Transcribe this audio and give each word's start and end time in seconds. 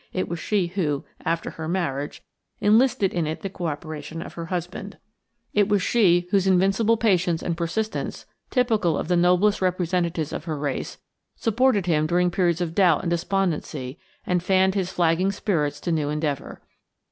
It 0.13 0.27
was 0.27 0.39
she 0.39 0.65
who, 0.65 1.05
after 1.23 1.51
her 1.51 1.67
marriage, 1.67 2.23
enlisted 2.59 3.13
in 3.13 3.27
it 3.27 3.41
the 3.41 3.51
coöperation 3.51 4.25
of 4.25 4.33
her 4.33 4.47
husband. 4.47 4.97
It 5.53 5.69
was 5.69 5.83
she 5.83 6.27
whose 6.31 6.47
invincible 6.47 6.97
patience 6.97 7.43
and 7.43 7.55
persistence 7.55 8.25
typical 8.49 8.97
of 8.97 9.09
the 9.09 9.15
noblest 9.15 9.61
representatives 9.61 10.33
of 10.33 10.45
her 10.45 10.57
race 10.57 10.97
supported 11.35 11.85
him 11.85 12.07
during 12.07 12.31
periods 12.31 12.61
of 12.61 12.73
doubt 12.73 13.03
and 13.03 13.11
despondency 13.11 13.99
and 14.25 14.41
fanned 14.41 14.73
his 14.73 14.91
flagging 14.91 15.31
spirits 15.31 15.79
to 15.81 15.91
new 15.91 16.09
endeavor. 16.09 16.63